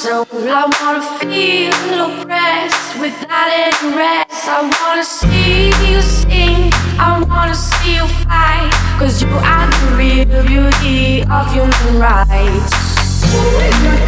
[0.00, 0.24] soul.
[0.32, 1.76] I wanna feel
[2.08, 4.48] oppressed without any rest.
[4.48, 8.72] I wanna see you sing, I wanna see you fight.
[8.98, 12.72] Cause you are the real beauty of human rights.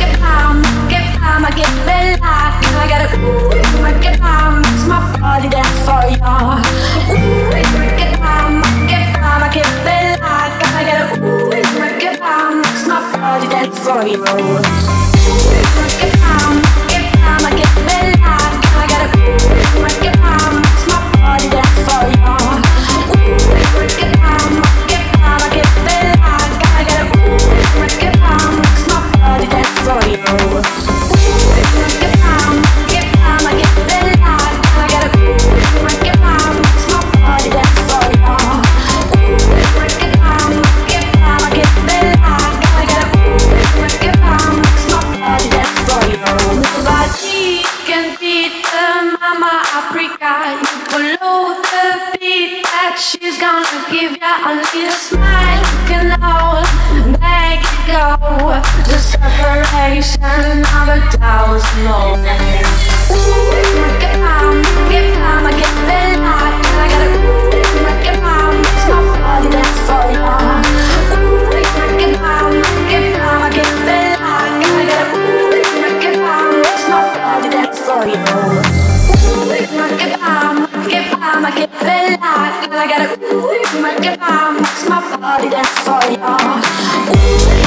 [0.01, 2.35] Que palma, que palma, que bella.
[2.81, 3.53] I gotta ooh,
[3.85, 6.57] Makeba, it's my body that's for y'all.
[7.13, 7.53] Ooh,
[7.99, 10.35] que palma, que palma, que bella.
[10.73, 12.35] I gotta ooh, Makeba,
[12.73, 15.02] it's my body that's for you.
[15.73, 16.22] Che
[49.75, 50.61] Africa.
[50.61, 54.53] You follow the beat that she's gonna give ya.
[54.53, 56.69] A smile can hold,
[57.17, 58.21] make it go.
[58.85, 62.62] The separation of a thousand moments.
[82.83, 87.59] I gotta ooh, get mom, it's my body dance for ya.
[87.59, 87.62] Ooh.